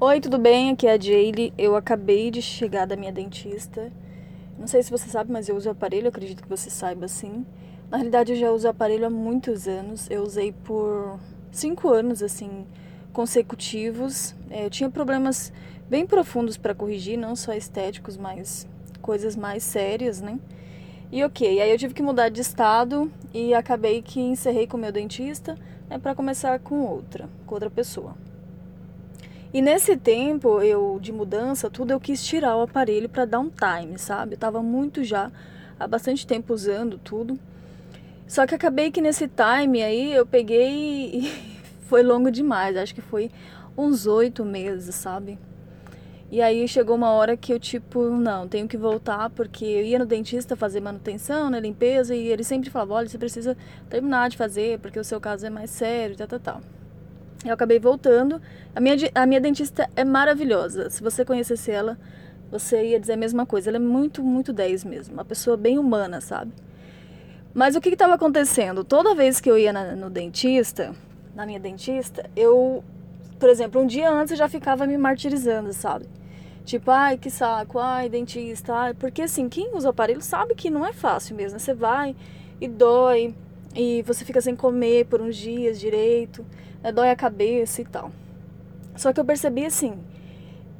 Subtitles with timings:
[0.00, 0.70] Oi, tudo bem?
[0.70, 1.52] Aqui é a Jaylee.
[1.58, 3.90] Eu acabei de chegar da minha dentista.
[4.56, 7.44] Não sei se você sabe, mas eu uso aparelho, acredito que você saiba sim.
[7.90, 10.08] Na realidade, eu já uso aparelho há muitos anos.
[10.08, 11.18] Eu usei por
[11.50, 12.64] cinco anos, assim,
[13.12, 14.36] consecutivos.
[14.50, 15.52] É, eu tinha problemas
[15.90, 18.68] bem profundos para corrigir, não só estéticos, mas
[19.02, 20.38] coisas mais sérias, né?
[21.10, 24.92] E ok, aí eu tive que mudar de estado e acabei que encerrei com meu
[24.92, 25.56] dentista
[25.90, 28.27] né, para começar com outra, com outra pessoa.
[29.52, 33.48] E nesse tempo eu de mudança, tudo eu quis tirar o aparelho para dar um
[33.50, 34.34] time, sabe?
[34.34, 35.32] Eu tava muito já
[35.80, 37.38] há bastante tempo usando tudo.
[38.26, 41.32] Só que acabei que nesse time aí eu peguei e
[41.82, 43.30] foi longo demais, acho que foi
[43.76, 45.38] uns oito meses, sabe?
[46.30, 49.98] E aí chegou uma hora que eu, tipo, não, tenho que voltar, porque eu ia
[49.98, 53.56] no dentista fazer manutenção, né, limpeza, e ele sempre falava, olha, você precisa
[53.88, 56.77] terminar de fazer, porque o seu caso é mais sério, tal, tal, tal.
[57.44, 58.40] Eu acabei voltando.
[58.74, 60.90] A minha, a minha dentista é maravilhosa.
[60.90, 61.98] Se você conhecesse ela,
[62.50, 63.70] você ia dizer a mesma coisa.
[63.70, 65.14] Ela é muito, muito 10 mesmo.
[65.14, 66.52] Uma pessoa bem humana, sabe?
[67.54, 68.84] Mas o que estava acontecendo?
[68.84, 70.94] Toda vez que eu ia na, no dentista,
[71.34, 72.84] na minha dentista, eu,
[73.38, 76.06] por exemplo, um dia antes eu já ficava me martirizando, sabe?
[76.64, 78.94] Tipo, ai, que saco, ai, dentista, ai.
[78.94, 81.54] Porque assim, quem usa aparelho sabe que não é fácil mesmo.
[81.54, 81.58] Né?
[81.58, 82.14] Você vai
[82.60, 83.34] e dói,
[83.74, 86.44] e você fica sem comer por uns dias direito?
[86.92, 88.10] Dói a cabeça e tal.
[88.96, 89.98] Só que eu percebi assim,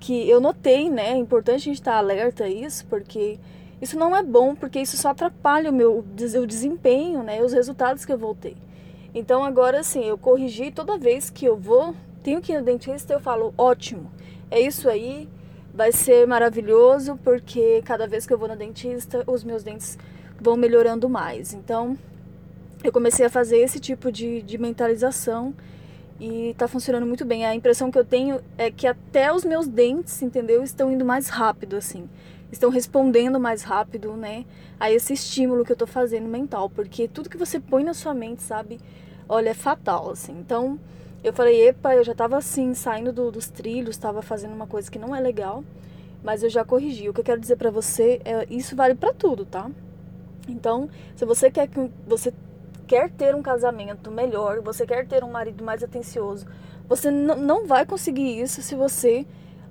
[0.00, 1.10] que eu notei, né?
[1.10, 3.38] É importante a gente estar alerta a isso, porque
[3.80, 7.42] isso não é bom, porque isso só atrapalha o meu o desempenho, né?
[7.42, 8.56] Os resultados que eu voltei.
[9.14, 13.12] Então agora assim, eu corrigi toda vez que eu vou, tenho que ir no dentista,
[13.12, 14.10] eu falo, ótimo,
[14.50, 15.28] é isso aí,
[15.74, 19.98] vai ser maravilhoso, porque cada vez que eu vou no dentista, os meus dentes
[20.40, 21.52] vão melhorando mais.
[21.52, 21.96] Então,
[22.82, 25.54] eu comecei a fazer esse tipo de, de mentalização
[26.20, 27.46] e tá funcionando muito bem.
[27.46, 31.28] A impressão que eu tenho é que até os meus dentes, entendeu, estão indo mais
[31.28, 32.08] rápido, assim.
[32.52, 34.44] Estão respondendo mais rápido, né,
[34.78, 36.68] a esse estímulo que eu tô fazendo mental.
[36.68, 38.78] Porque tudo que você põe na sua mente, sabe,
[39.28, 40.32] olha, é fatal, assim.
[40.32, 40.78] Então,
[41.24, 44.90] eu falei, epa, eu já tava assim, saindo do, dos trilhos, tava fazendo uma coisa
[44.90, 45.64] que não é legal,
[46.22, 47.08] mas eu já corrigi.
[47.08, 49.70] O que eu quero dizer para você é, isso vale para tudo, tá?
[50.48, 52.32] Então, se você quer que você
[52.90, 56.44] quer ter um casamento melhor, você quer ter um marido mais atencioso,
[56.88, 59.24] você não vai conseguir isso se você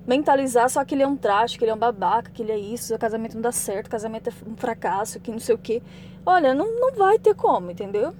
[0.06, 2.58] mentalizar só que ele é um traste, que ele é um babaca, que ele é
[2.58, 5.58] isso, o casamento não dá certo, o casamento é um fracasso, que não sei o
[5.58, 5.82] quê.
[6.24, 8.14] Olha, não, não vai ter como, entendeu?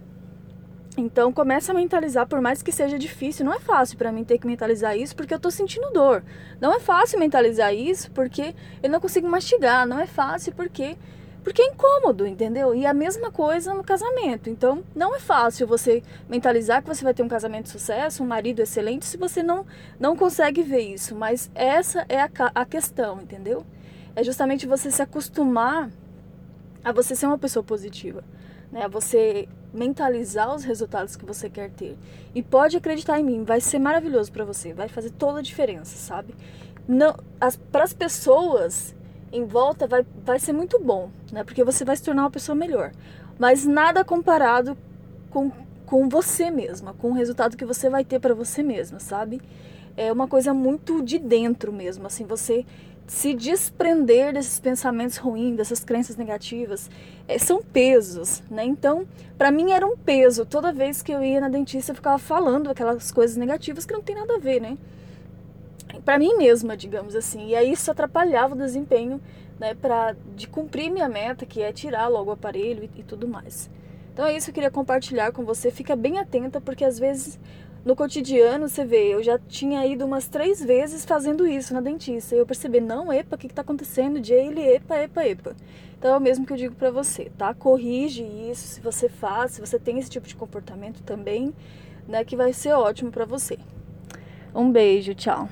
[0.99, 4.37] Então começa a mentalizar, por mais que seja difícil, não é fácil para mim ter
[4.37, 6.23] que mentalizar isso porque eu tô sentindo dor.
[6.61, 10.99] Não é fácil mentalizar isso porque eu não consigo mastigar, não é fácil porque
[11.41, 12.75] porque é incômodo, entendeu?
[12.75, 14.51] E a mesma coisa no casamento.
[14.51, 18.27] Então, não é fácil você mentalizar que você vai ter um casamento de sucesso, um
[18.27, 19.67] marido excelente, se você não,
[19.99, 21.15] não consegue ver isso.
[21.15, 23.65] Mas essa é a, a questão, entendeu?
[24.15, 25.91] É justamente você se acostumar
[26.85, 28.25] a você ser uma pessoa positiva,
[28.71, 28.85] né?
[28.85, 31.97] A você mentalizar os resultados que você quer ter.
[32.35, 35.97] E pode acreditar em mim, vai ser maravilhoso para você, vai fazer toda a diferença,
[35.97, 36.35] sabe?
[36.89, 37.15] Não,
[37.71, 38.95] para as pessoas
[39.33, 41.45] em volta vai, vai ser muito bom, né?
[41.45, 42.93] Porque você vai se tornar uma pessoa melhor.
[43.39, 44.77] Mas nada comparado
[45.31, 45.51] com,
[45.87, 49.41] com você mesma, com o resultado que você vai ter para você mesma, sabe?
[49.97, 52.65] É uma coisa muito de dentro mesmo, assim, você
[53.11, 56.89] se desprender desses pensamentos ruins, dessas crenças negativas,
[57.27, 58.65] é, são pesos, né?
[58.65, 59.05] Então,
[59.37, 60.47] para mim era um peso.
[60.47, 64.01] Toda vez que eu ia na dentista, eu ficava falando aquelas coisas negativas que não
[64.01, 64.79] tem nada a ver, né?
[66.05, 67.49] Para mim mesma, digamos assim.
[67.49, 69.21] E aí isso atrapalhava o desempenho,
[69.59, 73.27] né, para de cumprir minha meta, que é tirar logo o aparelho e, e tudo
[73.27, 73.71] mais.
[74.13, 75.71] Então é isso que eu queria compartilhar com você.
[75.71, 77.39] Fica bem atenta, porque às vezes
[77.85, 82.35] no cotidiano, você vê, eu já tinha ido umas três vezes fazendo isso na dentista.
[82.35, 84.23] E eu percebi, não, epa, o que, que tá acontecendo?
[84.23, 85.57] Jaylee, epa, epa, epa.
[85.99, 87.55] Então é o mesmo que eu digo para você, tá?
[87.55, 91.55] Corrige isso, se você faz, se você tem esse tipo de comportamento também,
[92.07, 93.59] né, que vai ser ótimo para você.
[94.55, 95.49] Um beijo, tchau.